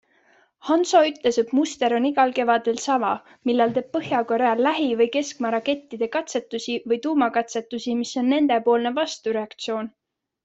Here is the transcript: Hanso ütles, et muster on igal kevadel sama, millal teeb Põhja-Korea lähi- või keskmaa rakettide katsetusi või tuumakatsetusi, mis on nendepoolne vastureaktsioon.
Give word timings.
Hanso 0.67 0.99
ütles, 1.07 1.35
et 1.41 1.51
muster 1.57 1.93
on 1.97 2.07
igal 2.09 2.31
kevadel 2.37 2.79
sama, 2.85 3.11
millal 3.49 3.75
teeb 3.75 3.91
Põhja-Korea 3.97 4.53
lähi- 4.67 4.89
või 5.01 5.09
keskmaa 5.17 5.51
rakettide 5.57 6.09
katsetusi 6.15 6.79
või 6.93 6.99
tuumakatsetusi, 7.03 7.95
mis 8.01 8.15
on 8.23 8.33
nendepoolne 8.37 8.93
vastureaktsioon. 8.97 9.93